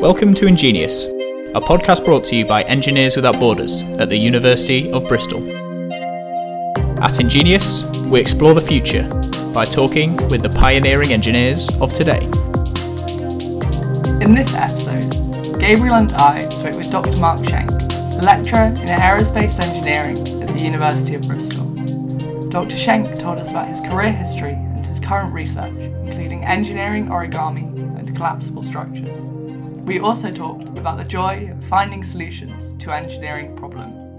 [0.00, 4.88] Welcome to Ingenious, a podcast brought to you by Engineers Without Borders at the University
[4.92, 5.42] of Bristol.
[7.02, 9.08] At Ingenious, we explore the future
[9.52, 12.22] by talking with the pioneering engineers of today.
[14.22, 15.10] In this episode,
[15.58, 17.16] Gabriel and I spoke with Dr.
[17.16, 21.66] Mark Schenk, a lecturer in aerospace engineering at the University of Bristol.
[22.50, 22.76] Dr.
[22.76, 27.66] Schenk told us about his career history and his current research, including engineering origami
[27.98, 29.24] and collapsible structures.
[29.88, 34.12] We also talked about the joy of finding solutions to engineering problems.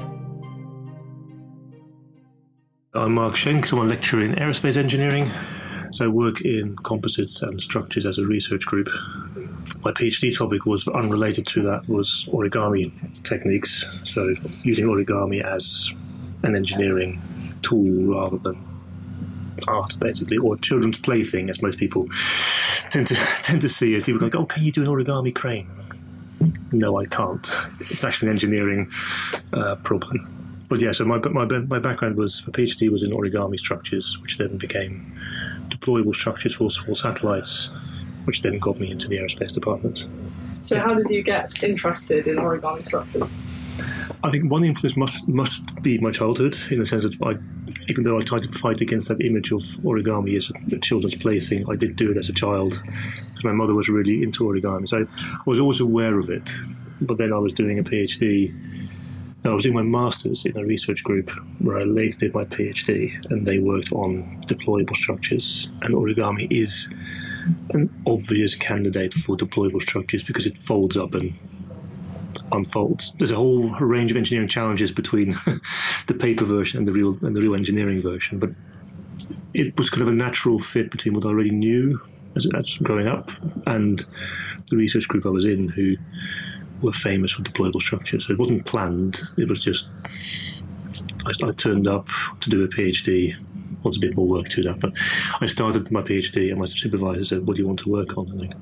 [2.95, 5.29] I'm Mark Schenk, I'm a lecturer in aerospace engineering.
[5.91, 8.89] So I work in composites and structures as a research group.
[9.83, 12.91] My PhD topic was unrelated to that, was origami
[13.21, 13.85] techniques.
[14.05, 15.93] So using origami as
[16.41, 17.21] an engineering
[17.61, 18.59] tool rather than
[19.67, 22.09] art, basically, or children's plaything, as most people
[22.89, 24.05] tend to tend to see it.
[24.05, 25.70] People go, "Oh, can you do an origami crane?"
[26.72, 27.50] No, I can't.
[27.80, 28.91] It's actually an engineering
[29.53, 30.36] uh, problem.
[30.69, 34.38] But yeah, so my my my background was my PhD was in origami structures, which
[34.38, 35.13] then became
[35.69, 37.72] deployable structures for for satellites,
[38.25, 40.08] which then got me into the aerospace department.
[40.61, 43.35] So, how did you get interested in origami structures?
[44.23, 47.35] I think one influence must must be my childhood, in the sense that I,
[47.89, 51.69] even though I tried to fight against that image of origami as a, children's plaything,
[51.69, 54.87] I did do it as a child because my mother was really into origami.
[54.87, 56.51] So I was always aware of it.
[57.01, 58.55] But then I was doing a PhD.
[59.43, 63.25] I was doing my master's in a research group where I later did my PhD,
[63.31, 65.69] and they worked on deployable structures.
[65.81, 66.93] And origami is
[67.71, 71.33] an obvious candidate for deployable structures because it folds up and
[72.52, 73.14] unfolds.
[73.17, 75.31] There's a whole range of engineering challenges between
[76.08, 78.52] the paper version and the real and the real engineering version, but
[79.53, 82.00] it was kind of a natural fit between what I already knew
[82.36, 83.31] as, as growing up
[83.66, 84.06] and
[84.69, 85.95] the research group I was in, who
[86.81, 88.28] were famous for deployable structures.
[88.28, 89.89] So it wasn't planned; it was just
[91.25, 92.07] I, I turned up
[92.41, 93.35] to do a PhD.
[93.84, 94.91] Was a bit more work to that, but
[95.40, 98.29] I started my PhD, and my supervisor said, "What do you want to work on?"
[98.29, 98.53] And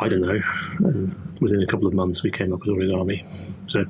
[0.00, 0.40] I, don't know.
[0.80, 3.24] And within a couple of months, we came up with origami.
[3.66, 3.84] So,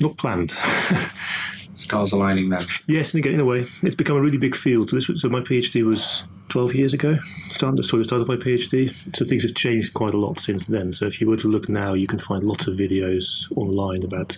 [0.00, 0.50] not planned.
[1.74, 2.66] Stars aligning then.
[2.86, 4.90] Yes, and again, in a way, it's become a really big field.
[4.90, 7.18] So, this was, so my PhD was 12 years ago.
[7.52, 8.94] Started, so I started my PhD.
[9.16, 10.92] So things have changed quite a lot since then.
[10.92, 14.36] So if you were to look now, you can find lots of videos online about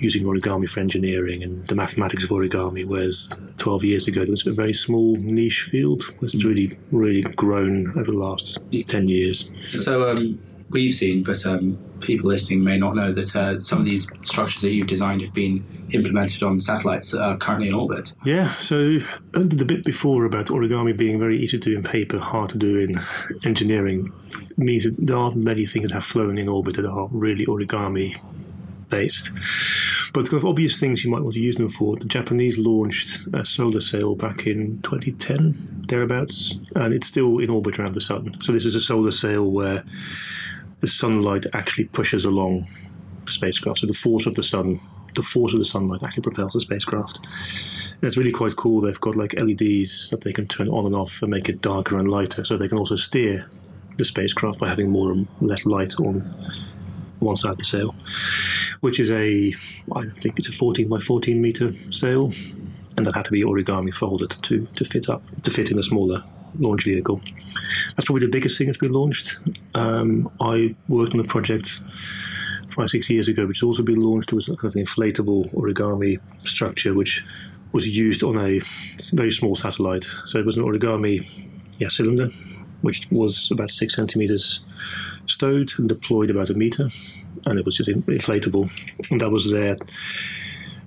[0.00, 4.46] using origami for engineering and the mathematics of origami, whereas 12 years ago it was
[4.46, 9.50] a very small niche field, which has really, really grown over the last 10 years.
[9.68, 10.40] So um,
[10.70, 14.62] we've seen, but um, people listening may not know that uh, some of these structures
[14.62, 18.12] that you've designed have been implemented on satellites that are currently in orbit.
[18.24, 18.98] Yeah, so
[19.32, 22.78] the bit before about origami being very easy to do in paper, hard to do
[22.78, 23.00] in
[23.44, 24.12] engineering,
[24.56, 28.18] means that there aren't many things that have flown in orbit that are really origami
[28.90, 29.30] based.
[30.12, 31.96] But kind of obvious things you might want to use them for.
[31.96, 37.78] The Japanese launched a solar sail back in 2010, thereabouts, and it's still in orbit
[37.78, 38.36] around the sun.
[38.42, 39.84] So this is a solar sail where
[40.80, 42.66] the sunlight actually pushes along
[43.26, 43.80] the spacecraft.
[43.80, 44.80] So the force of the sun,
[45.14, 47.18] the force of the sunlight actually propels the spacecraft.
[47.18, 48.80] And it's really quite cool.
[48.80, 51.98] They've got like LEDs that they can turn on and off and make it darker
[51.98, 52.44] and lighter.
[52.44, 53.46] So they can also steer
[53.98, 56.34] the spacecraft by having more and less light on
[57.20, 57.94] one side the sail,
[58.80, 59.54] which is a,
[59.94, 62.32] I think it's a 14 by 14 meter sail,
[62.96, 65.82] and that had to be origami folded to, to fit up, to fit in a
[65.82, 66.24] smaller
[66.58, 67.20] launch vehicle.
[67.96, 69.38] That's probably the biggest thing that's been launched.
[69.74, 71.80] Um, I worked on a project
[72.68, 74.32] five, six years ago, which has also been launched.
[74.32, 77.24] It was a kind of inflatable origami structure, which
[77.72, 78.60] was used on a
[79.12, 80.06] very small satellite.
[80.24, 81.28] So it was an origami
[81.78, 82.28] yeah, cylinder,
[82.82, 84.60] which was about six centimeters
[85.30, 86.90] stowed and deployed about a meter,
[87.46, 88.70] and it was just inflatable.
[89.10, 89.76] And that was there.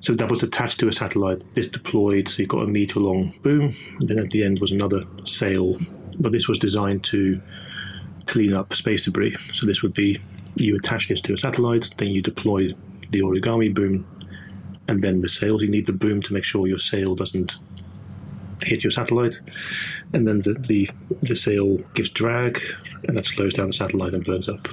[0.02, 1.44] So that was attached to a satellite.
[1.56, 4.72] This deployed, so you got a meter long boom, and then at the end was
[4.72, 5.78] another sail.
[6.20, 7.42] But this was designed to
[8.26, 9.36] clean up space debris.
[9.54, 10.20] So this would be
[10.56, 12.74] you attach this to a satellite, then you deploy
[13.12, 14.06] the origami boom,
[14.88, 15.62] and then the sails.
[15.62, 17.58] You need the boom to make sure your sail doesn't
[18.64, 19.42] hit your satellite,
[20.14, 20.90] and then the, the
[21.22, 22.62] the sail gives drag,
[23.08, 24.68] and that slows down the satellite and burns up.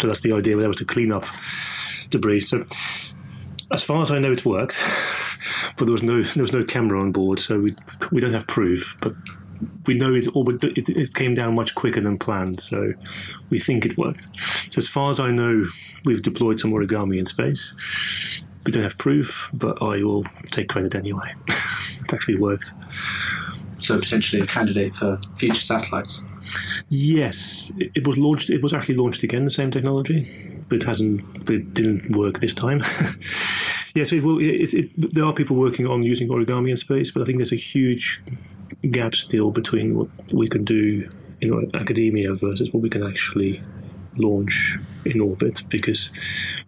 [0.00, 0.56] So that's the idea.
[0.56, 1.24] That was to clean up
[2.10, 2.40] debris.
[2.40, 2.64] So
[3.70, 4.82] as far as I know, it worked,
[5.76, 7.74] but there was no there was no camera on board, so we
[8.10, 9.14] we don't have proof, but.
[9.86, 12.92] We know it, all, it, it came down much quicker than planned, so
[13.50, 14.28] we think it worked.
[14.72, 15.66] So, as far as I know,
[16.04, 17.72] we've deployed some origami in space.
[18.64, 21.32] We don't have proof, but I will take credit anyway.
[21.48, 22.72] it actually worked.
[23.78, 26.22] So potentially a candidate for future satellites.
[26.88, 28.50] Yes, it, it was launched.
[28.50, 31.44] It was actually launched again, the same technology, but it hasn't.
[31.44, 32.82] But it didn't work this time.
[33.94, 34.38] yes, it will.
[34.38, 37.52] It, it, there are people working on using origami in space, but I think there's
[37.52, 38.22] a huge
[38.90, 41.08] gap still between what we can do
[41.40, 43.62] in academia versus what we can actually
[44.16, 45.62] launch in orbit.
[45.68, 46.10] Because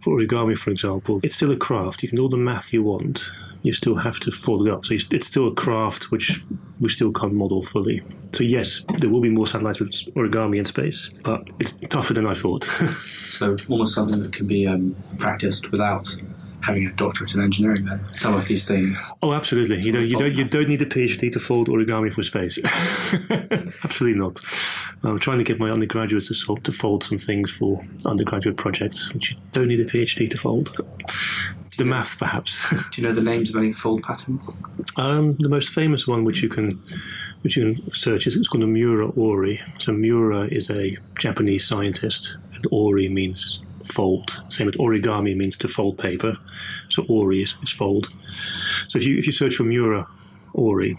[0.01, 2.03] for origami, for example, it's still a craft.
[2.03, 3.31] You can do all the math you want.
[3.63, 4.85] You still have to fold it up.
[4.87, 6.41] So it's still a craft which
[6.79, 8.03] we still can't model fully.
[8.33, 12.27] So yes, there will be more satellites with origami in space, but it's tougher than
[12.27, 12.65] I thought.
[13.29, 16.15] so almost something that can be um, practiced without
[16.67, 19.13] having a doctorate in engineering then some of these things.
[19.23, 19.81] Oh absolutely.
[19.81, 22.59] You know you don't you don't need a phd to fold origami for space.
[23.85, 24.41] Absolutely not.
[25.05, 29.13] I'm trying to get my undergraduates to, solve, to fold some things for undergraduate projects
[29.15, 30.77] which you don't need a phd to fold.
[31.79, 32.59] The math perhaps.
[32.71, 34.57] Do you know the names of any fold patterns?
[34.97, 36.83] Um, the most famous one which you can
[37.43, 39.63] which you can search is it's called a Miura Ori.
[39.79, 44.43] So Miura is a Japanese scientist, and Ori means fold.
[44.49, 46.37] Same as origami means to fold paper.
[46.89, 48.11] So ori is, is fold.
[48.89, 50.07] So if you if you search for Miura
[50.53, 50.99] ori,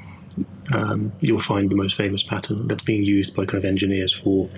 [0.74, 4.50] um, you'll find the most famous pattern that's being used by kind of engineers for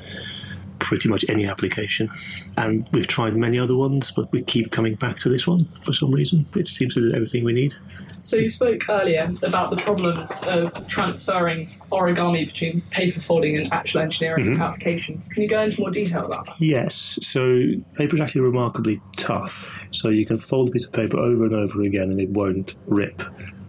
[0.89, 2.09] pretty much any application.
[2.57, 5.93] And we've tried many other ones, but we keep coming back to this one for
[5.93, 6.47] some reason.
[6.55, 7.75] It seems to do everything we need.
[8.23, 14.01] So you spoke earlier about the problems of transferring origami between paper folding and actual
[14.01, 14.61] engineering mm-hmm.
[14.63, 15.27] applications.
[15.27, 16.59] Can you go into more detail about that?
[16.59, 17.19] Yes.
[17.21, 19.85] So paper is actually remarkably tough.
[19.91, 22.73] So you can fold a piece of paper over and over again and it won't
[22.87, 23.21] rip.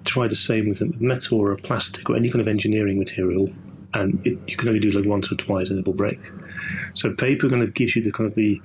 [0.06, 3.50] Try the same with a metal or a plastic or any kind of engineering material
[3.94, 6.30] and it, you can only do it like once or twice and it will break.
[6.94, 8.60] So paper kind of gives you the kind of the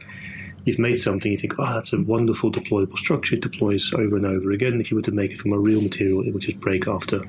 [0.66, 3.36] you've made something, you think, oh, that's a wonderful deployable structure.
[3.36, 4.82] It deploys over and over again.
[4.82, 7.20] If you were to make it from a real material, it would just break after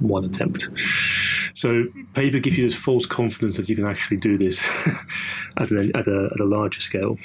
[0.00, 0.68] one attempt.
[1.54, 4.66] So paper gives you this false confidence that you can actually do this
[5.56, 7.18] at, a, at, a, at a larger scale.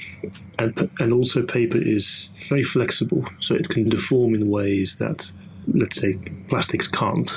[0.59, 5.31] And, and also paper is very flexible, so it can deform in ways that,
[5.67, 6.17] let's say,
[6.49, 7.31] plastics can't.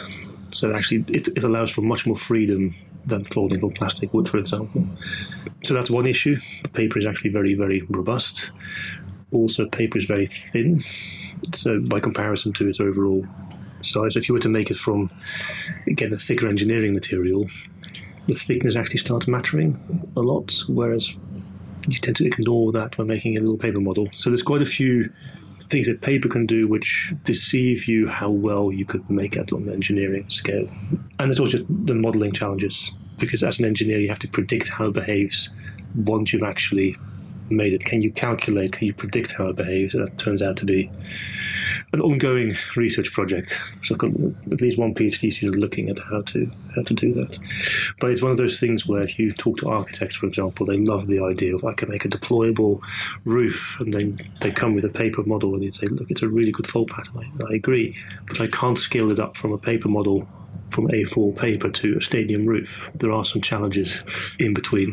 [0.55, 2.75] So actually, it, it allows for much more freedom
[3.05, 4.87] than folding from plastic wood, for example.
[5.63, 6.39] So that's one issue.
[6.73, 8.51] Paper is actually very, very robust.
[9.33, 10.83] Also, paper is very thin.
[11.55, 13.27] So by comparison to its overall
[13.81, 15.11] size, if you were to make it from
[15.87, 17.47] again a thicker engineering material,
[18.29, 21.19] the thickness actually starts mattering a lot, whereas
[21.89, 24.09] you tend to ignore that when making a little paper model.
[24.15, 25.13] So there's quite a few
[25.69, 29.73] things that paper can do which deceive you how well you could make on the
[29.73, 30.69] engineering scale.
[31.19, 34.87] And there's also the modeling challenges because as an engineer you have to predict how
[34.87, 35.49] it behaves
[35.95, 36.97] once you've actually
[37.51, 37.85] made it.
[37.85, 39.93] Can you calculate, can you predict how it behaves?
[39.93, 40.91] That turns out to be
[41.93, 43.61] an ongoing research project.
[43.83, 47.39] So at least one PhD student looking at how to how to do that.
[48.01, 50.79] But it's one of those things where if you talk to architects, for example, they
[50.79, 52.81] love the idea of I can make a deployable
[53.25, 56.29] roof, and then they come with a paper model and they say, look, it's a
[56.29, 57.33] really good fold pattern.
[57.41, 60.29] I, I agree, but I can't scale it up from a paper model
[60.71, 62.91] from A4 paper to a stadium roof.
[62.97, 64.03] There are some challenges
[64.41, 64.93] in between.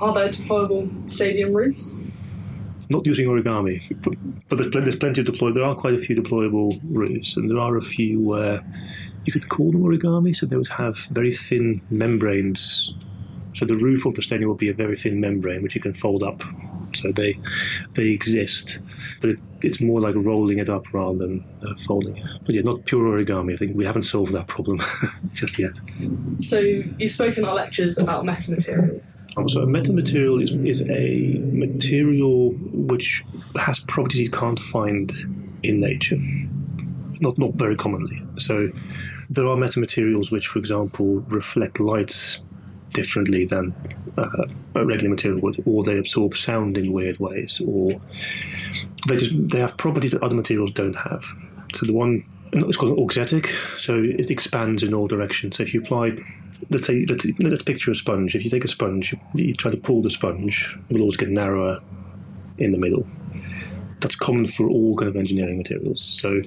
[0.00, 1.96] Are there deployable stadium roofs?
[2.90, 3.82] not using origami,
[4.48, 5.52] but, there's, plenty, there's plenty of deploy.
[5.52, 8.64] There are quite a few deployable roofs, and there are a few where
[9.24, 10.34] you could call them origami.
[10.34, 12.94] So they would have very thin membranes.
[13.54, 15.92] So the roof of the stadium would be a very thin membrane, which you can
[15.92, 16.42] fold up.
[16.94, 17.38] So they
[17.94, 18.78] they exist,
[19.20, 22.26] but it, it's more like rolling it up rather than uh, folding it.
[22.44, 23.54] But yeah, not pure origami.
[23.54, 24.80] I think we haven't solved that problem
[25.32, 25.80] just yet.
[26.38, 29.16] So you've spoken in our lectures about metamaterials.
[29.50, 33.22] So a metamaterial is, is a material which
[33.56, 35.12] has properties you can't find
[35.62, 36.18] in nature.
[37.20, 38.22] Not not very commonly.
[38.38, 38.70] So
[39.30, 42.40] there are metamaterials which, for example, reflect light
[42.90, 43.74] differently than
[44.16, 48.00] uh, a regular material would, or they absorb sound in weird ways, or
[49.06, 51.24] they just they have properties that other materials don't have.
[51.74, 55.56] So the one it's called an auxetic, so it expands in all directions.
[55.56, 56.16] So if you apply,
[56.70, 58.34] let's say, let's, let's picture a sponge.
[58.34, 61.28] If you take a sponge, you try to pull the sponge, it will always get
[61.28, 61.80] narrower
[62.58, 63.06] in the middle.
[64.00, 66.00] That's common for all kind of engineering materials.
[66.02, 66.40] So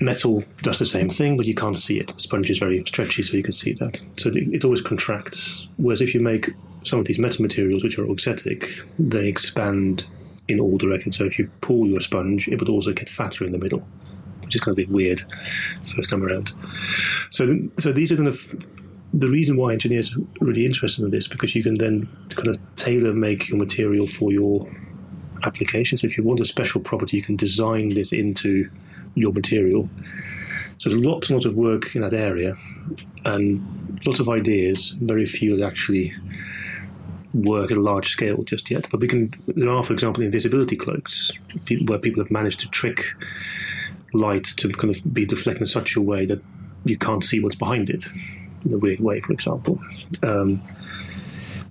[0.00, 2.08] metal does the same thing, but you can't see it.
[2.08, 4.00] The sponge is very stretchy, so you can see that.
[4.16, 5.68] So it always contracts.
[5.76, 6.50] Whereas if you make
[6.82, 10.06] some of these metamaterials, which are auxetic, they expand
[10.48, 11.16] in all directions.
[11.16, 13.82] So if you pull your sponge, it would also get fatter in the middle,
[14.42, 15.22] which is kind of a bit weird
[15.84, 16.52] first time around.
[17.30, 18.66] So, so these are kind of
[19.14, 22.58] the reason why engineers are really interested in this because you can then kind of
[22.76, 24.68] tailor make your material for your
[25.44, 25.96] application.
[25.96, 28.68] So if you want a special property, you can design this into
[29.14, 29.88] your material.
[30.78, 32.56] So there's lots and lots of work in that area,
[33.24, 34.90] and lots of ideas.
[35.00, 36.12] Very few that actually
[37.32, 38.88] work at a large scale just yet.
[38.90, 39.32] But we can.
[39.46, 41.30] There are, for example, invisibility cloaks
[41.86, 43.14] where people have managed to trick
[44.12, 46.42] light to kind of be deflected in such a way that
[46.84, 48.06] you can't see what's behind it
[48.64, 49.20] in a weird way.
[49.20, 49.78] For example.
[50.22, 50.62] Um,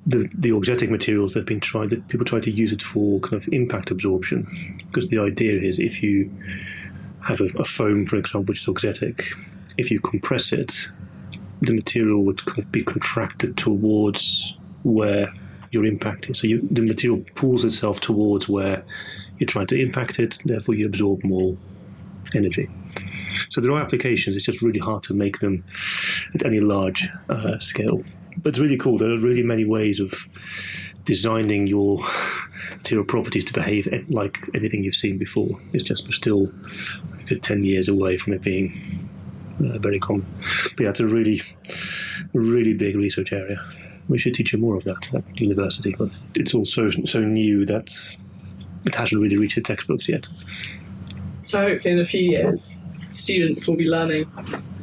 [0.06, 3.22] the, the auxetic materials that have been tried that people try to use it for
[3.22, 4.48] kind of impact absorption
[4.80, 6.30] because the idea is if you
[7.25, 9.34] have a, a foam for example which is auxetic
[9.77, 10.89] if you compress it
[11.62, 14.53] the material would kind of be contracted towards
[14.84, 15.34] where
[15.72, 16.36] you're impacting.
[16.36, 18.84] So you, the material pulls itself towards where
[19.39, 21.58] you're trying to impact it, therefore you absorb more
[22.36, 22.70] energy.
[23.50, 25.63] So there are applications, it's just really hard to make them
[26.36, 28.03] at any large uh, scale.
[28.38, 28.98] But it's really cool.
[28.98, 30.27] There are really many ways of
[31.05, 32.00] designing your
[32.72, 35.60] material properties to behave like anything you've seen before.
[35.74, 36.51] It's just we're still
[37.19, 39.10] a good 10 years away from it being
[39.60, 40.25] uh, very common.
[40.75, 41.41] But yeah, it's a really,
[42.33, 43.63] really big research area.
[44.10, 48.17] We should teach you more of that at university, but it's also so new that
[48.86, 50.27] it hasn't really reached the textbooks yet.
[51.43, 54.29] So hopefully in a few years, students will be learning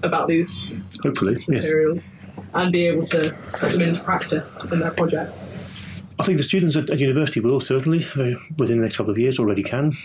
[0.03, 0.71] about these
[1.03, 2.51] hopefully materials yes.
[2.55, 6.00] and be able to put them into practice in their projects.
[6.21, 9.17] I think the students at, at university will certainly, uh, within the next couple of
[9.17, 9.97] years, already can.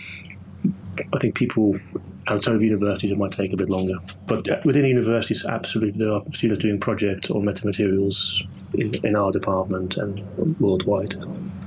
[1.12, 1.78] I think people
[2.26, 3.96] outside of universities it might take a bit longer.
[4.26, 8.40] But uh, within universities, absolutely, there are students doing projects on metamaterials
[8.72, 11.14] in, in our department and worldwide.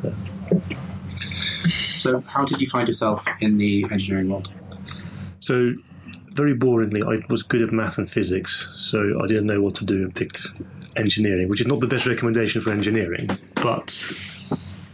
[0.04, 0.60] Yeah.
[1.96, 4.50] So, how did you find yourself in the engineering world?
[5.42, 5.76] So,
[6.32, 9.86] very boringly, I was good at math and physics, so I didn't know what to
[9.86, 10.48] do and picked
[10.96, 13.30] engineering, which is not the best recommendation for engineering.
[13.56, 13.92] But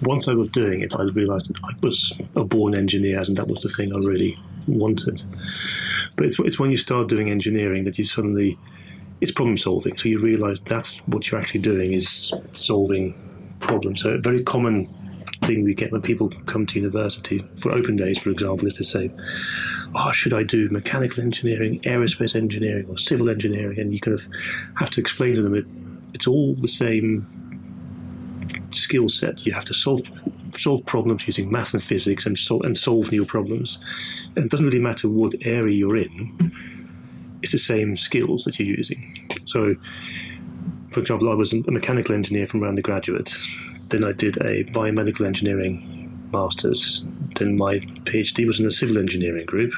[0.02, 3.48] once I was doing it, I realised that I was a born engineer, and that
[3.48, 4.38] was the thing I really
[4.68, 5.24] wanted.
[6.16, 8.58] But it's, it's when you start doing engineering that you suddenly
[9.22, 9.98] it's problem solving.
[9.98, 13.14] So you realise that's what you're actually doing is solving
[13.60, 14.02] problems.
[14.02, 14.94] So a very common
[15.44, 18.84] thing we get when people come to university for open days, for example, is to
[18.84, 19.12] say,
[19.96, 24.28] "Oh, should I do mechanical engineering, aerospace engineering, or civil engineering?" And you kind of
[24.76, 25.66] have to explain to them it,
[26.14, 27.26] it's all the same
[28.76, 29.46] skill set.
[29.46, 30.02] You have to solve
[30.54, 33.78] solve problems using math and physics and, sol- and solve new problems.
[34.36, 36.52] And it doesn't really matter what area you're in,
[37.42, 39.30] it's the same skills that you're using.
[39.46, 39.76] So,
[40.90, 43.36] for example, I was a mechanical engineer from around the graduate.
[43.90, 47.06] Then I did a biomedical engineering master's.
[47.36, 49.74] Then my PhD was in a civil engineering group.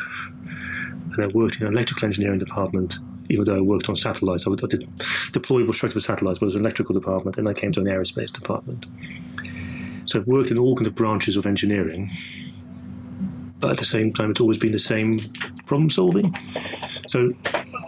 [1.13, 4.51] And I worked in an electrical engineering department even though I worked on satellites, I,
[4.67, 4.88] did
[5.31, 7.86] deployable structure for satellites, but it was an electrical department, and I came to an
[7.86, 8.86] aerospace department.
[10.05, 12.10] So I've worked in all kinds of branches of engineering,
[13.60, 15.19] but at the same time, it's always been the same
[15.65, 16.36] problem solving.
[17.07, 17.31] So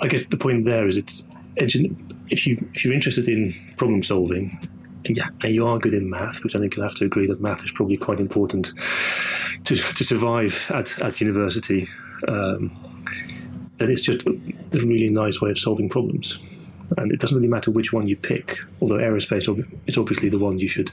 [0.02, 1.28] I guess the point there is it's
[1.58, 1.76] if
[2.46, 4.60] you if you're interested in problem solving
[5.06, 7.42] yeah, and you are good in math, which I think you'll have to agree that
[7.42, 8.74] math is probably quite important
[9.66, 11.88] to, to survive at, at university,
[12.28, 12.72] um,
[13.80, 14.32] then it's just a
[14.74, 16.38] really nice way of solving problems
[16.98, 18.58] and it doesn't really matter which one you pick.
[18.82, 19.48] Although aerospace
[19.88, 20.92] is obviously the one you should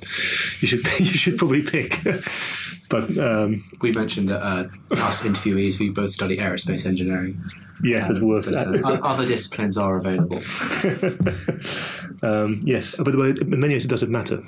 [0.61, 1.99] you should you should probably pick.
[2.91, 7.41] but um, we mentioned that uh, us interviewees we both study aerospace engineering.
[7.83, 8.55] Yes, um, that's worth it.
[8.55, 10.39] Uh, other disciplines are available.
[12.23, 14.43] um, yes, but the way in many ways it doesn't matter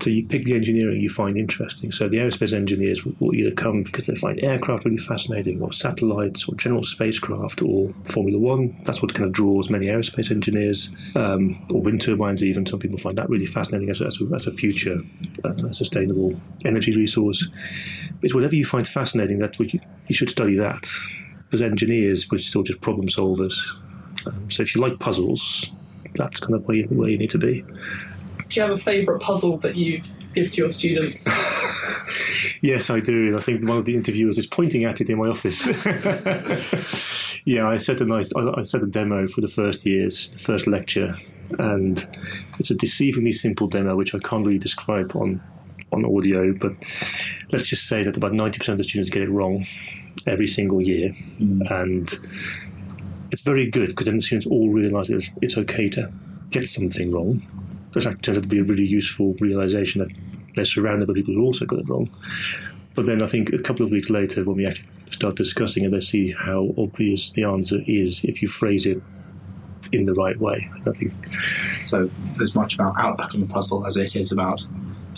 [0.00, 1.90] so you pick the engineering you find interesting.
[1.90, 6.48] So the aerospace engineers will either come because they find aircraft really fascinating, or satellites,
[6.48, 8.80] or general spacecraft, or Formula One.
[8.84, 12.44] That's what kind of draws many aerospace engineers, um, or wind turbines.
[12.44, 15.00] Even some people find that really fascinating as a, as a, as a future
[15.44, 17.48] uh, sustainable energy resource.
[18.22, 19.38] It's whatever you find fascinating.
[19.40, 20.88] That you, you should study that.
[21.46, 23.56] Because engineers, we're still just problem solvers.
[24.26, 25.72] Um, so if you like puzzles,
[26.14, 27.64] that's kind of where you, where you need to be
[28.48, 30.02] do you have a favourite puzzle that you
[30.34, 31.26] give to your students?
[32.62, 33.36] yes, I do.
[33.36, 35.66] I think one of the interviewers is pointing at it in my office.
[37.44, 41.14] yeah, I set a nice, I set a demo for the first year's first lecture,
[41.58, 42.06] and
[42.58, 45.42] it's a deceivingly simple demo which I can't really describe on
[45.92, 46.52] on audio.
[46.52, 46.72] But
[47.52, 49.66] let's just say that about ninety percent of the students get it wrong
[50.26, 51.70] every single year, mm.
[51.70, 52.12] and
[53.30, 56.10] it's very good because then the students all realise it's, it's okay to
[56.50, 57.42] get something wrong
[57.92, 60.10] which turns out to be a really useful realization that
[60.54, 62.10] they're surrounded by people who also got it wrong.
[62.94, 65.90] But then I think a couple of weeks later, when we actually start discussing it,
[65.90, 69.00] they see how obvious the answer is if you phrase it
[69.92, 70.68] in the right way.
[70.86, 71.12] I think
[71.84, 72.10] so.
[72.40, 74.66] As much about outlook on the puzzle as it is about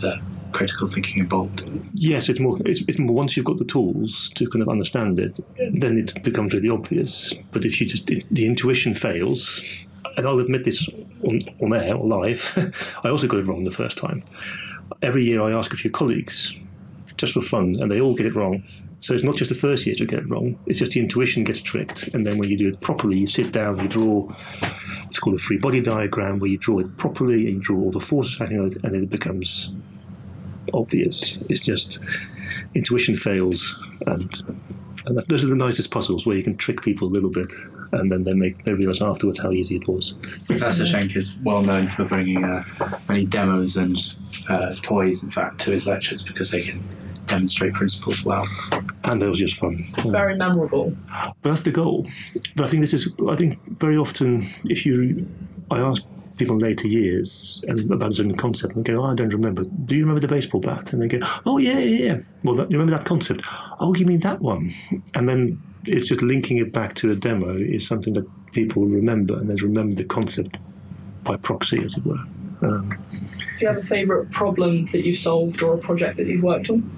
[0.00, 0.21] the
[0.53, 1.69] critical thinking involved.
[1.95, 2.59] Yes, it's more.
[2.65, 3.15] It's, it's more.
[3.15, 5.39] Once you've got the tools to kind of understand it,
[5.73, 7.33] then it becomes really obvious.
[7.53, 9.62] But if you just the intuition fails,
[10.21, 10.87] and I'll admit this
[11.25, 12.53] on, on air live,
[13.05, 14.23] I also got it wrong the first time.
[15.00, 16.55] every year I ask a few colleagues
[17.17, 18.62] just for fun, and they all get it wrong.
[19.00, 21.43] So it's not just the first year to get it wrong; it's just the intuition
[21.43, 24.27] gets tricked, and then when you do it properly, you sit down, you draw
[25.05, 27.91] what's called a free body diagram, where you draw it properly and you draw all
[27.91, 29.71] the forces on it, and it becomes
[30.75, 31.39] obvious.
[31.49, 31.99] It's just
[32.75, 34.31] intuition fails, and
[35.07, 37.52] and those are the nicest puzzles where you can trick people a little bit,
[37.92, 40.14] and then they make they realize afterwards how easy it was.
[40.47, 42.62] Professor Schenk is well known for bringing uh,
[43.09, 43.97] many demos and
[44.49, 46.80] uh, toys, in fact, to his lectures because they can
[47.26, 48.47] demonstrate principles well.
[49.04, 49.87] And it was just fun.
[49.99, 50.97] It's very memorable.
[51.42, 52.07] But that's the goal.
[52.57, 53.09] But I think this is.
[53.28, 55.26] I think very often, if you,
[55.71, 56.04] I ask
[56.40, 59.32] people in later years and about a certain concept, and they go, oh, "I don't
[59.32, 60.92] remember." Do you remember the baseball bat?
[60.92, 63.47] And they go, "Oh yeah, yeah, yeah." Well, that, you remember that concept?
[63.78, 64.73] Oh, you mean that one?
[65.14, 69.38] And then it's just linking it back to a demo is something that people remember,
[69.38, 70.59] and then remember the concept
[71.23, 72.25] by proxy, as it were.
[72.62, 73.26] Um, Do
[73.61, 76.90] you have a favourite problem that you've solved or a project that you've worked on?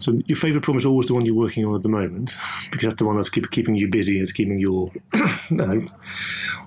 [0.00, 2.34] So your favourite problem is always the one you're working on at the moment,
[2.70, 4.20] because that's the one that's keep, keeping you busy.
[4.20, 4.90] It's keeping your.
[5.50, 5.86] no.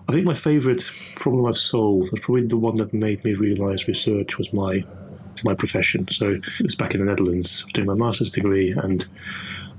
[0.08, 3.88] I think my favourite problem I've solved was probably the one that made me realise
[3.88, 4.86] research was my
[5.44, 6.08] my profession.
[6.10, 9.06] So it was back in the Netherlands, doing my master's degree, and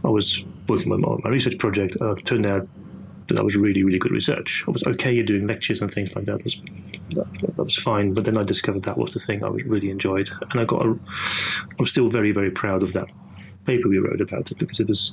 [0.05, 1.97] I was working on my, my research project.
[2.01, 2.69] Uh, it turned out
[3.27, 4.65] that that was really, really good research.
[4.69, 6.39] I was okay at doing lectures and things like that.
[6.39, 6.63] That was,
[7.11, 8.15] that, that was fine.
[8.15, 10.87] But then I discovered that was the thing I was really enjoyed, and I got.
[10.87, 10.99] A,
[11.79, 13.09] I'm still very, very proud of that
[13.67, 15.13] paper we wrote about it because it was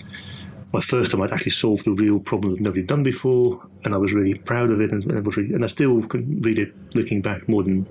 [0.76, 3.96] my first time I'd actually solved a real problem that nobody had done before, and
[3.96, 4.92] I was really proud of it.
[4.92, 7.88] And, and, really, and I still can read it looking back more than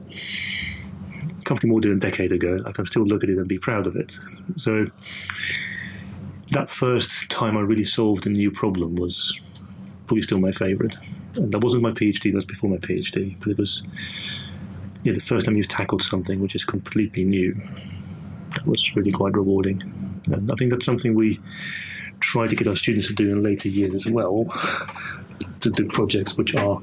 [1.45, 2.59] comfortably more than a decade ago.
[2.67, 4.19] I can still look at it and be proud of it.
[4.57, 4.87] So
[6.51, 9.41] that first time I really solved a new problem was
[10.07, 10.99] probably still my favourite.
[11.37, 13.35] And that wasn't my PhD; that was before my PhD.
[13.41, 13.83] But it was
[15.05, 17.55] yeah the first time you've tackled something which is completely new.
[18.57, 19.83] That was really quite rewarding.
[20.27, 21.41] And I think that's something we
[22.35, 24.45] try to get our students to do in later years as well,
[25.61, 26.81] to do projects which are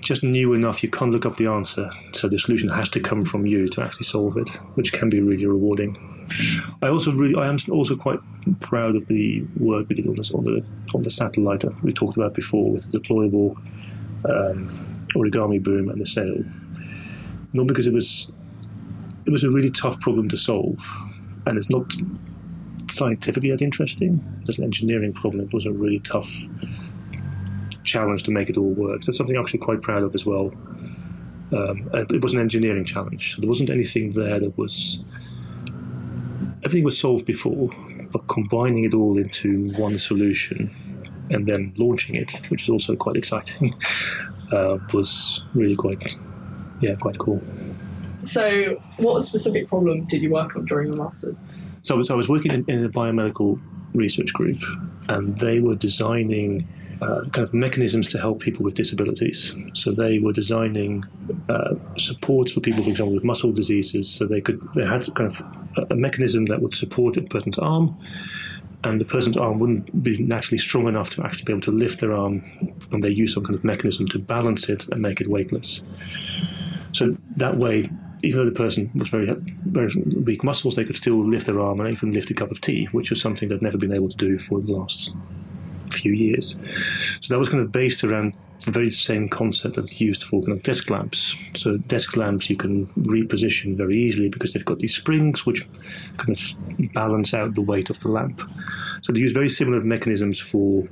[0.00, 3.24] just new enough you can't look up the answer, so the solution has to come
[3.24, 5.96] from you to actually solve it, which can be really rewarding.
[6.82, 8.20] I also really, I am also quite
[8.60, 10.62] proud of the work we did on, this, on the
[10.94, 13.56] on the satellite that we talked about before with the deployable
[14.28, 14.68] um,
[15.14, 16.44] origami boom and the sail.
[17.54, 18.30] Not because it was
[19.24, 20.78] it was a really tough problem to solve,
[21.46, 21.94] and it's not
[22.96, 24.24] scientifically that interesting.
[24.48, 26.30] As an engineering problem, it was a really tough
[27.84, 29.00] challenge to make it all work.
[29.02, 30.52] That's something I'm actually quite proud of as well.
[31.52, 33.36] Um, it was an engineering challenge.
[33.36, 34.98] There wasn't anything there that was.
[36.64, 37.70] Everything was solved before,
[38.10, 40.74] but combining it all into one solution
[41.30, 43.74] and then launching it, which is also quite exciting,
[44.52, 46.16] uh, was really quite,
[46.80, 47.40] yeah, quite cool.
[48.22, 51.46] So, what specific problem did you work on during your masters?
[51.86, 53.60] So I was, working in, in a biomedical
[53.94, 54.58] research group,
[55.08, 56.66] and they were designing
[57.00, 59.54] uh, kind of mechanisms to help people with disabilities.
[59.74, 61.04] So they were designing
[61.48, 64.10] uh, supports for people, for example, with muscle diseases.
[64.10, 65.40] So they could they had kind of
[65.76, 67.96] a, a mechanism that would support a person's arm,
[68.82, 72.00] and the person's arm wouldn't be naturally strong enough to actually be able to lift
[72.00, 72.42] their arm,
[72.90, 75.82] and they use some kind of mechanism to balance it and make it weightless.
[76.90, 77.88] So that way,
[78.26, 79.32] even though the person was very
[79.64, 79.90] very
[80.24, 82.86] weak muscles, they could still lift their arm and even lift a cup of tea,
[82.86, 85.12] which was something they'd never been able to do for the last
[85.92, 86.56] few years.
[87.20, 88.34] So that was kind of based around
[88.64, 91.36] the very same concept that's used for kind of desk lamps.
[91.54, 95.66] So desk lamps you can reposition very easily because they've got these springs which
[96.16, 98.42] kind of balance out the weight of the lamp.
[99.02, 100.88] So they use very similar mechanisms for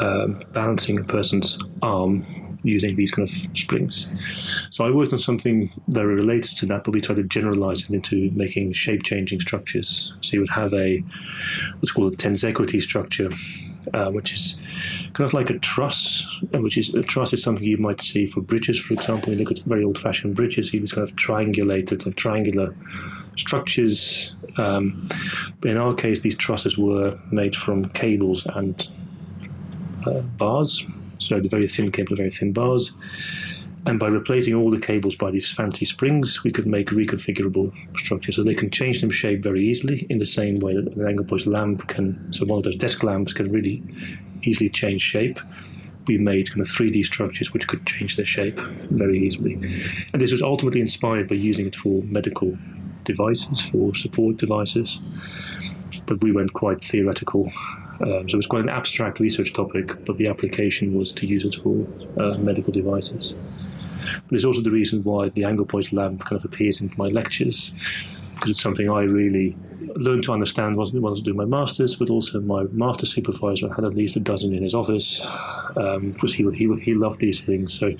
[0.00, 2.26] um, balancing a person's arm
[2.66, 4.10] using these kind of springs.
[4.70, 7.90] So I worked on something very related to that, but we tried to generalize it
[7.90, 10.12] into making shape changing structures.
[10.20, 11.02] So you would have a
[11.78, 13.30] what's called a tensegrity structure,
[13.94, 14.58] uh, which is
[15.12, 18.40] kind of like a truss, which is a truss is something you might see for
[18.40, 19.32] bridges, for example.
[19.32, 22.74] You look at very old fashioned bridges, you just kind of triangulated, like triangular
[23.36, 24.32] structures.
[24.56, 25.08] Um,
[25.60, 28.88] but in our case, these trusses were made from cables and
[30.06, 30.84] uh, bars,
[31.26, 32.92] so the very thin cable, very thin bars.
[33.86, 38.34] And by replacing all the cables by these fancy springs, we could make reconfigurable structures.
[38.34, 41.46] So they can change them shape very easily in the same way that an Anglepoise
[41.46, 42.32] lamp can.
[42.32, 43.84] So one of those desk lamps can really
[44.42, 45.38] easily change shape.
[46.08, 49.54] We made kind of 3D structures which could change their shape very easily.
[50.12, 52.58] And this was ultimately inspired by using it for medical
[53.04, 55.00] devices, for support devices.
[56.06, 57.52] But we went quite theoretical
[58.00, 61.44] um, so it was quite an abstract research topic, but the application was to use
[61.44, 61.86] it for
[62.18, 63.34] uh, medical devices.
[64.04, 67.74] But there's also the reason why the Anglepoise lamp kind of appears in my lectures,
[68.34, 69.56] because it's something I really
[69.94, 73.72] learned to understand once, once I was doing my masters, but also my master supervisor
[73.72, 75.24] had at least a dozen in his office
[75.76, 77.72] um, because he, he he loved these things.
[77.72, 77.92] So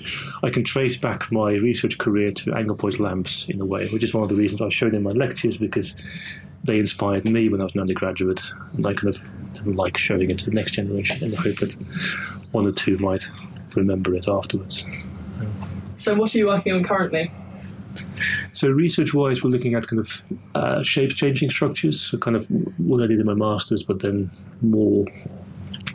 [0.43, 4.13] I can trace back my research career to Anglepoise lamps in a way, which is
[4.13, 5.95] one of the reasons I've showed in my lectures because
[6.63, 8.41] they inspired me when I was an undergraduate,
[8.73, 9.19] and I kind of
[9.65, 11.73] like showing it to the next generation in the hope that
[12.51, 13.27] one or two might
[13.75, 14.85] remember it afterwards.
[15.95, 17.31] So, what are you working on currently?
[18.51, 22.01] So research-wise, we're looking at kind of uh, shape-changing structures.
[22.01, 24.31] So kind of what I did in my masters, but then
[24.61, 25.05] more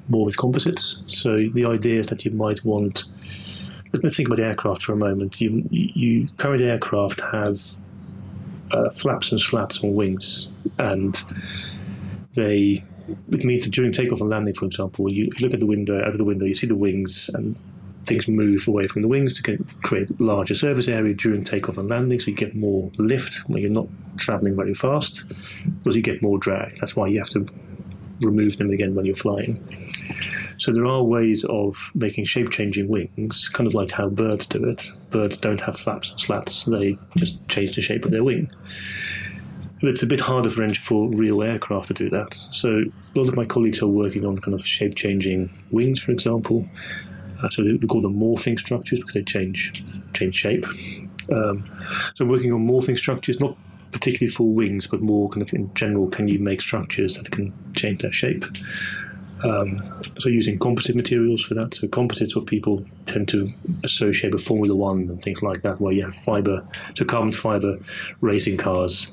[0.09, 1.03] more with composites.
[1.07, 3.05] So the idea is that you might want.
[3.93, 5.41] Let's think about aircraft for a moment.
[5.41, 7.63] You, you current aircraft have
[8.71, 11.23] uh, flaps and slats on wings, and
[12.35, 12.85] they.
[13.31, 15.67] It means that during takeoff and landing, for example, you, if you look at the
[15.67, 17.59] window, out of the window, you see the wings, and
[18.07, 22.19] things move away from the wings to create larger surface area during takeoff and landing,
[22.19, 25.25] so you get more lift when you're not traveling very fast,
[25.79, 26.75] because you get more drag.
[26.81, 27.47] That's why you have to
[28.21, 29.65] remove them again when you're flying.
[30.59, 34.65] So there are ways of making shape changing wings, kind of like how birds do
[34.65, 34.89] it.
[35.11, 38.51] Birds don't have flaps and slats, they just change the shape of their wing.
[39.83, 42.33] But it's a bit harder for, for real aircraft to do that.
[42.33, 46.13] So a lot of my colleagues are working on kind of shape changing wings, for
[46.13, 46.67] example.
[47.43, 50.65] Uh, so we call them morphing structures because they change change shape.
[51.31, 51.65] Um,
[52.15, 53.57] so working on morphing structures, not
[53.91, 57.53] particularly for wings, but more kind of in general, can you make structures that can
[57.75, 58.45] change their shape?
[59.45, 61.75] Um, so using composite materials for that.
[61.75, 63.53] So composites, what people tend to
[63.83, 67.79] associate with Formula One and things like that, where you have fiber, so carbon fiber
[68.21, 69.13] racing cars,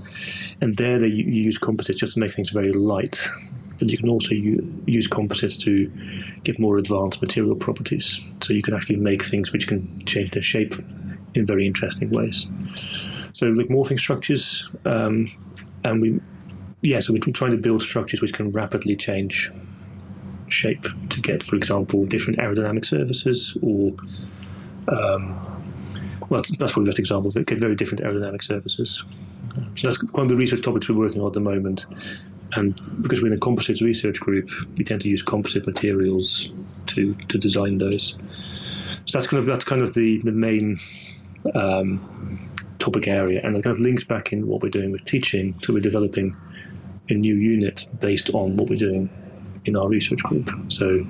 [0.62, 3.28] and there they you use composites just to make things very light.
[3.80, 5.89] But you can also use composites to
[6.44, 8.20] get more advanced material properties.
[8.42, 10.76] So you can actually make things which can change their shape
[11.34, 12.48] in very interesting ways.
[13.32, 15.32] So like morphing structures, um,
[15.86, 16.20] and we,
[16.82, 19.50] yeah, so we're trying to build structures which can rapidly change
[20.52, 23.94] shape to get, for example, different aerodynamic surfaces or,
[24.88, 25.40] um,
[26.30, 29.04] well, that's probably the best example of it, get very different aerodynamic surfaces.
[29.76, 31.86] So that's one of the research topics we're working on at the moment.
[32.54, 36.50] And because we're in a composites research group, we tend to use composite materials
[36.88, 38.16] to, to design those.
[39.06, 40.80] So that's kind of that's kind of the the main
[41.56, 45.56] um, topic area, and it kind of links back in what we're doing with teaching.
[45.64, 46.36] So we're developing
[47.10, 49.10] a new unit based on what we're doing
[49.65, 50.50] in our research group.
[50.69, 51.06] So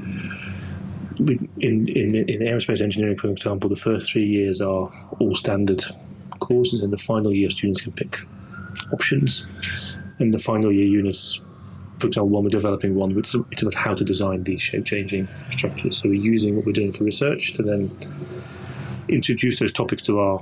[1.19, 5.83] we, in, in in aerospace engineering, for example, the first three years are all standard
[6.39, 8.19] courses, and the final year students can pick
[8.93, 9.47] options.
[10.19, 11.41] And the final year units
[11.99, 15.27] for example, one we're developing one which is about how to design these shape changing
[15.51, 15.97] structures.
[15.97, 17.95] So we're using what we're doing for research to then
[19.09, 20.41] introduce those topics to our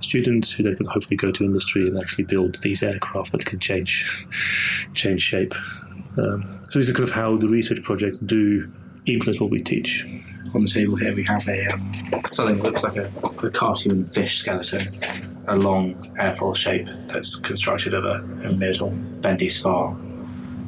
[0.00, 3.60] students who then can hopefully go to industry and actually build these aircraft that can
[3.60, 4.26] change
[4.94, 5.54] change shape.
[6.16, 8.70] Um, so this is kind of how the research projects do
[9.06, 10.04] influence what we teach.
[10.54, 11.92] On the table here we have a um,
[12.30, 13.10] something that looks like a,
[13.42, 14.94] a, cartoon fish skeleton,
[15.46, 19.96] a long airfoil shape that's constructed of a, a middle bendy spar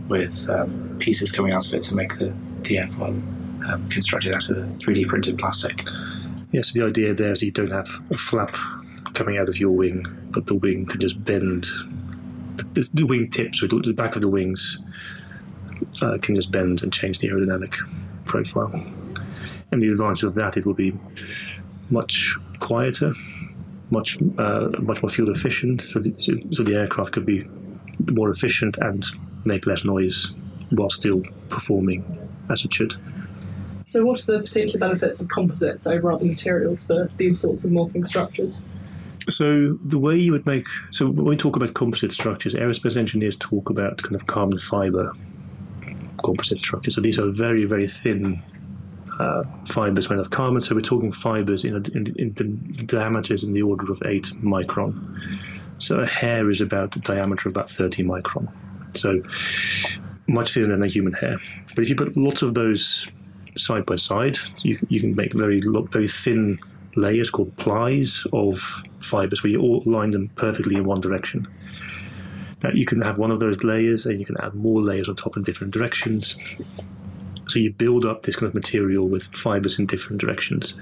[0.09, 4.49] with um, pieces coming out of it to make the, the airfoil um, constructed out
[4.51, 5.87] of 3D printed plastic.
[6.51, 8.55] Yes, the idea there is you don't have a flap
[9.15, 11.69] coming out of your wing, but the wing can just bend.
[12.75, 14.79] The, the wing tips, so the back of the wings
[16.03, 17.75] uh, can just bend and change the aerodynamic
[18.25, 18.73] profile.
[19.73, 20.93] And the advantage of that, it will be
[21.91, 23.15] much quieter,
[23.91, 25.83] much uh, much more fuel efficient.
[25.83, 27.47] So the, so, so the aircraft could be
[28.13, 29.05] more efficient and
[29.45, 30.33] make less noise
[30.71, 32.05] while still performing
[32.49, 32.95] as it should.
[33.87, 37.73] So, what are the particular benefits of composites over other materials for these sorts of
[37.73, 38.65] morphing structures?
[39.29, 43.37] So, the way you would make so when we talk about composite structures, aerospace engineers
[43.37, 45.13] talk about kind of carbon fiber
[46.23, 46.91] composite structure.
[46.91, 48.43] So, these are very, very thin
[49.19, 50.61] uh, fibers made of carbon.
[50.61, 52.45] So, we're talking fibers in, a, in, in the
[52.85, 55.19] diameters in the order of 8 micron.
[55.79, 58.53] So, a hair is about a diameter of about 30 micron.
[58.95, 59.23] So,
[60.27, 61.39] much thinner than a human hair.
[61.75, 63.09] But if you put lots of those
[63.57, 64.39] side by side.
[64.63, 66.59] You, you can make very very thin
[66.97, 71.47] layers called plies of fibers where you all line them perfectly in one direction.
[72.63, 75.17] Now you can have one of those layers and you can add more layers on
[75.17, 76.39] top in different directions.
[77.49, 80.79] So you build up this kind of material with fibers in different directions.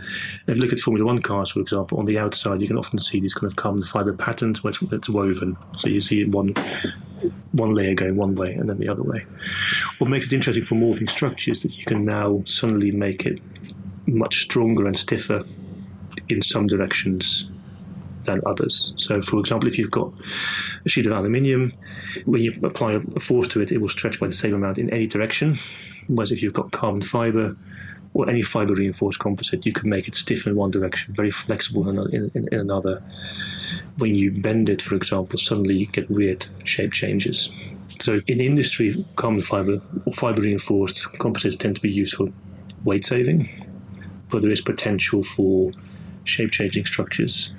[0.46, 2.98] if you look at Formula One cars, for example, on the outside you can often
[2.98, 5.56] see these kind of carbon fiber patterns where it's, it's woven.
[5.76, 6.54] So you see one
[7.52, 9.24] one layer going one way and then the other way.
[9.96, 13.40] What makes it interesting for morphing structures is that you can now suddenly make it
[14.06, 15.44] much stronger and stiffer
[16.28, 17.50] in some directions
[18.28, 18.92] than others.
[18.96, 20.12] So, for example, if you've got
[20.84, 21.72] a sheet of aluminium,
[22.24, 24.92] when you apply a force to it, it will stretch by the same amount in
[24.92, 25.58] any direction.
[26.06, 27.56] Whereas if you've got carbon fiber
[28.14, 31.88] or any fiber reinforced composite, you can make it stiff in one direction, very flexible
[31.88, 31.98] in,
[32.34, 33.02] in, in another.
[33.96, 37.50] When you bend it, for example, suddenly you get weird shape changes.
[38.00, 42.28] So, in industry, carbon fiber or fiber reinforced composites tend to be used for
[42.84, 43.48] weight saving,
[44.30, 45.72] but there is potential for
[46.28, 47.52] shape changing structures.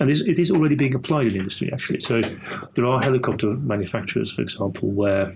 [0.00, 2.00] And this, it is already being applied in industry, actually.
[2.00, 2.20] So
[2.74, 5.34] there are helicopter manufacturers, for example, where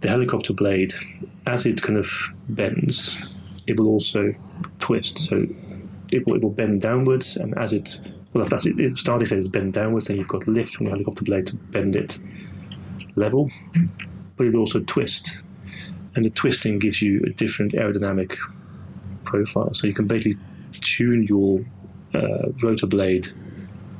[0.00, 0.94] the helicopter blade,
[1.46, 2.10] as it kind of
[2.48, 3.16] bends,
[3.66, 4.34] it will also
[4.80, 5.18] twist.
[5.18, 5.46] So
[6.10, 8.00] it will, it will bend downwards, and as it
[8.32, 8.78] well, that's it.
[8.80, 12.18] it starting bend downwards, then you've got lift from the helicopter blade to bend it
[13.14, 13.50] level,
[14.36, 15.42] but it also twist,
[16.14, 18.36] and the twisting gives you a different aerodynamic
[19.24, 19.72] profile.
[19.72, 20.38] So you can basically
[20.80, 21.64] tune your
[22.14, 23.28] uh, rotor blade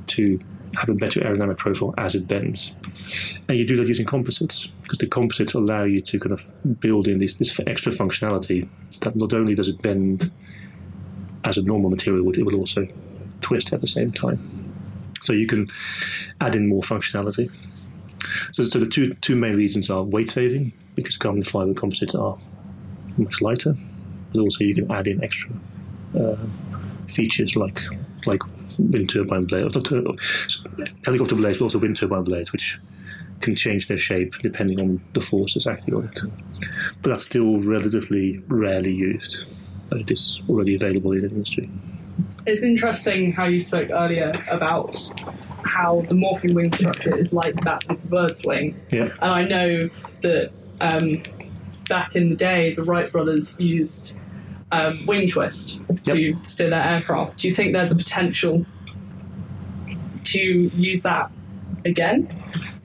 [0.08, 0.38] to
[0.76, 2.74] have a better aerodynamic profile as it bends.
[3.48, 7.08] And you do that using composites because the composites allow you to kind of build
[7.08, 8.68] in this, this extra functionality
[9.00, 10.30] that not only does it bend
[11.44, 12.87] as a normal material would, it will also
[13.40, 14.38] twist at the same time.
[15.22, 15.68] So you can
[16.40, 17.50] add in more functionality.
[18.52, 22.38] So, so the two two main reasons are weight saving because carbon fiber composites are
[23.18, 23.76] much lighter,
[24.32, 25.50] but also you can add in extra
[26.18, 26.37] uh,
[27.14, 27.81] features like
[28.27, 28.40] like
[28.79, 29.74] wind turbine blades,
[31.05, 32.79] helicopter blades, but also wind turbine blades, which
[33.40, 36.20] can change their shape depending on the forces acting on it.
[37.03, 39.44] But that's still relatively rarely used.
[39.90, 41.70] But it is already available in the industry.
[42.46, 44.98] It's interesting how you spoke earlier about
[45.64, 48.81] how the morphing wing structure is like that of the bird's wing.
[48.90, 49.09] Yeah.
[49.20, 51.22] And I know that um,
[51.88, 54.20] back in the day, the Wright brothers used
[54.74, 57.38] um, wing twist to steer their aircraft.
[57.38, 58.66] Do you think there's a potential
[60.24, 61.30] to use that
[61.84, 62.28] again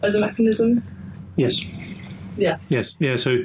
[0.02, 0.84] as a mechanism?
[1.36, 1.62] Yes.
[2.38, 2.72] Yes.
[2.72, 2.96] Yes.
[3.00, 3.16] Yeah.
[3.16, 3.40] So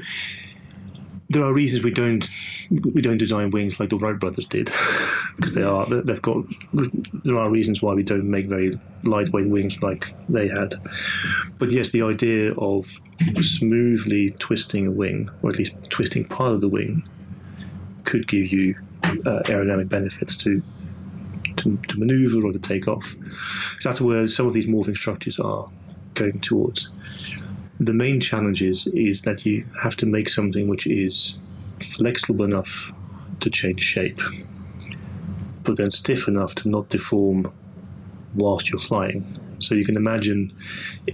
[1.30, 2.28] there are reasons we don't
[2.70, 4.66] we don't design wings like the Wright brothers did
[5.36, 9.82] because they are they've got there are reasons why we don't make very lightweight wings
[9.82, 10.74] like they had.
[11.58, 13.00] But yes, the idea of
[13.40, 17.08] smoothly twisting a wing, or at least twisting part of the wing,
[18.04, 20.62] could give you uh, aerodynamic benefits to,
[21.56, 23.14] to to maneuver or to take off.
[23.80, 25.68] So that's where some of these morphing structures are
[26.14, 26.90] going towards
[27.80, 31.36] the main challenge is, is that you have to make something which is
[31.80, 32.90] flexible enough
[33.40, 34.20] to change shape,
[35.62, 37.52] but then stiff enough to not deform
[38.34, 39.24] whilst you're flying.
[39.58, 40.52] So you can imagine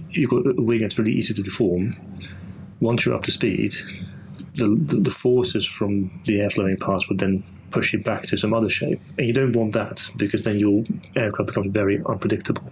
[0.09, 1.95] you've got a wing that's really easy to deform.
[2.79, 3.75] Once you're up to speed,
[4.55, 8.53] the, the, forces from the air flowing past would then push you back to some
[8.53, 8.99] other shape.
[9.17, 10.83] And you don't want that because then your
[11.15, 12.69] aircraft becomes very unpredictable.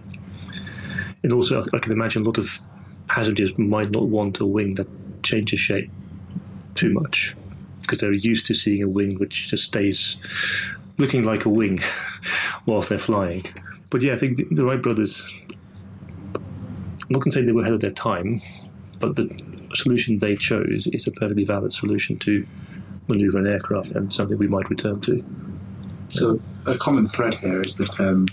[1.22, 2.58] And also, I can imagine a lot of
[3.08, 4.88] passengers might not want a wing that
[5.22, 5.90] changes shape
[6.74, 7.34] too much
[7.82, 10.16] because they're used to seeing a wing which just stays
[10.96, 11.80] looking like a wing
[12.66, 13.44] whilst they're flying.
[13.90, 15.26] But yeah, I think the, the Wright brothers,
[16.34, 18.40] I'm not going to say they were ahead of their time,
[19.00, 19.28] but the
[19.74, 22.46] solution they chose is a perfectly valid solution to
[23.08, 25.24] maneuver an aircraft and something we might return to.
[26.08, 28.26] So a common thread here is that um,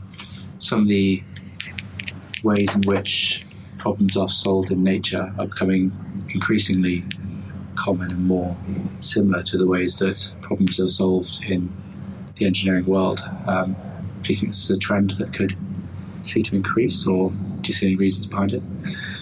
[0.60, 1.24] some of the
[2.44, 3.46] ways in which
[3.78, 5.92] problems are solved in nature are becoming
[6.30, 7.04] increasingly
[7.76, 8.58] common and more
[9.00, 11.72] similar to the ways that problems are solved in
[12.36, 13.22] the engineering world.
[13.46, 13.76] Um,
[14.22, 15.56] do you think this is a trend that could
[16.24, 18.64] see to increase, or do you see any reasons behind it?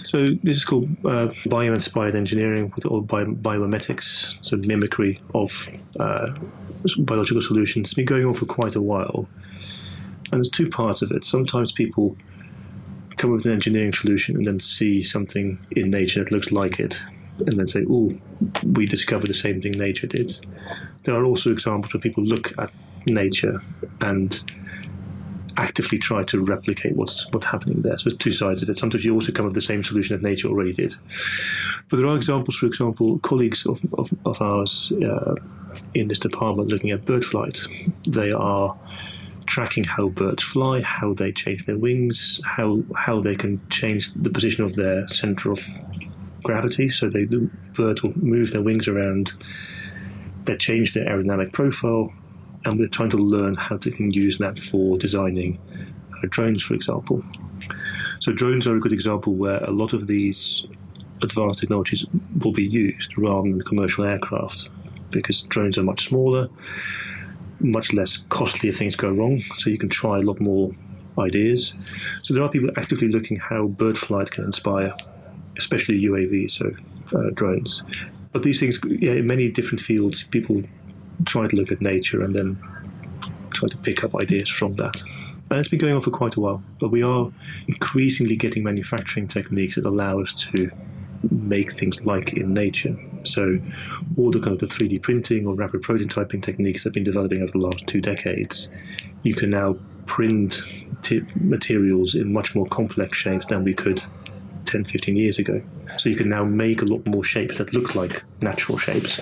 [0.06, 6.28] So this is called uh, bio-inspired engineering, or bio- biomimetics, so mimicry of uh,
[6.98, 7.88] biological solutions.
[7.88, 9.28] It's been going on for quite a while,
[10.30, 11.24] and there's two parts of it.
[11.24, 12.16] Sometimes people
[13.16, 16.78] come up with an engineering solution and then see something in nature that looks like
[16.78, 17.02] it,
[17.40, 18.16] and then say, "Oh,
[18.62, 20.38] we discovered the same thing nature did."
[21.02, 22.70] There are also examples where people look at
[23.06, 23.60] nature
[24.00, 24.40] and
[25.56, 27.96] actively try to replicate what's what's happening there.
[27.96, 28.76] So there's two sides of it.
[28.76, 30.94] Sometimes you also come up with the same solution that nature already did.
[31.88, 35.34] But there are examples, for example, colleagues of, of, of ours uh,
[35.94, 37.60] in this department looking at bird flight.
[38.06, 38.76] They are
[39.46, 44.30] tracking how birds fly, how they change their wings, how how they can change the
[44.30, 45.66] position of their center of
[46.42, 46.88] gravity.
[46.88, 49.32] So they, the bird will move their wings around.
[50.44, 52.12] They change their aerodynamic profile,
[52.66, 55.58] and we're trying to learn how to can use that for designing
[56.12, 57.22] uh, drones, for example.
[58.18, 60.66] So drones are a good example where a lot of these
[61.22, 62.04] advanced technologies
[62.42, 64.68] will be used rather than commercial aircraft
[65.10, 66.48] because drones are much smaller.
[67.60, 70.72] much less costly if things go wrong, so you can try a lot more
[71.18, 71.74] ideas.
[72.22, 74.92] So there are people actively looking how bird flight can inspire,
[75.56, 76.72] especially UAVs, so
[77.16, 77.82] uh, drones.
[78.32, 80.62] But these things, yeah, in many different fields, people
[81.24, 82.58] try to look at nature and then
[83.50, 85.02] try to pick up ideas from that.
[85.50, 87.30] And it's been going on for quite a while, but we are
[87.68, 90.70] increasingly getting manufacturing techniques that allow us to
[91.30, 92.96] make things like in nature.
[93.24, 93.58] So,
[94.16, 97.42] all the kind of the 3D printing or rapid prototyping techniques that have been developing
[97.42, 98.70] over the last two decades,
[99.22, 99.76] you can now
[100.06, 100.62] print
[101.02, 104.02] t- materials in much more complex shapes than we could
[104.66, 105.60] 10, 15 years ago.
[105.98, 109.20] So, you can now make a lot more shapes that look like natural shapes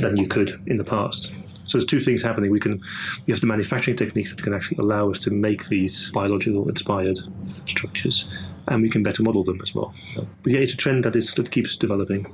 [0.00, 1.30] than you could in the past.
[1.66, 2.50] So there's two things happening.
[2.50, 2.82] We can
[3.26, 7.18] we have the manufacturing techniques that can actually allow us to make these biological inspired
[7.66, 8.26] structures,
[8.68, 9.94] and we can better model them as well.
[10.14, 12.26] But yeah, it's a trend that is that keeps developing.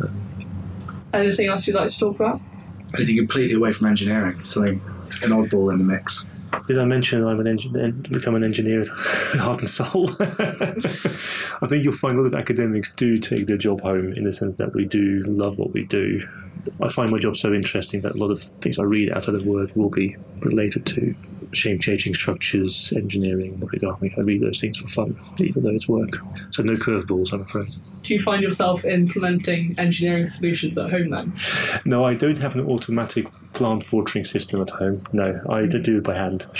[0.00, 0.64] Um,
[1.12, 2.40] anything else you'd like to talk about?
[2.96, 4.80] Anything completely away from engineering, something
[5.22, 6.30] an oddball in the mix.
[6.66, 8.88] Did I mention I'm an engineer, become an engineer at
[9.38, 10.10] heart and soul?
[10.20, 14.32] I think you'll find a lot of academics do take their job home in the
[14.32, 16.26] sense that we do love what we do.
[16.80, 19.44] I find my job so interesting that a lot of things I read outside of
[19.46, 21.14] work will be related to
[21.52, 24.16] shape changing structures, engineering, origami.
[24.18, 26.18] I read those things for fun, even though it's work.
[26.50, 27.74] So no curveballs, I'm afraid.
[28.02, 31.32] Do you find yourself implementing engineering solutions at home then?
[31.84, 35.02] No, I don't have an automatic plant watering system at home.
[35.12, 35.82] No, I hmm.
[35.82, 36.46] do it by hand.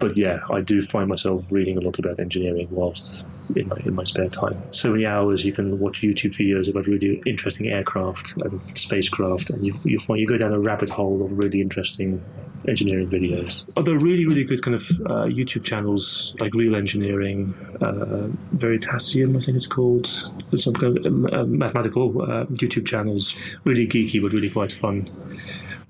[0.00, 3.24] But yeah, I do find myself reading a lot about engineering whilst
[3.56, 4.60] in my in my spare time.
[4.72, 9.64] So many hours you can watch YouTube videos about really interesting aircraft and spacecraft, and
[9.66, 12.22] you you find you go down a rabbit hole of really interesting
[12.68, 13.64] engineering videos.
[13.76, 19.44] Other really really good kind of uh, YouTube channels like Real Engineering, uh, Veritasium I
[19.44, 20.08] think it's called.
[20.50, 23.34] There's some kind of uh, mathematical uh, YouTube channels,
[23.64, 25.10] really geeky but really quite fun.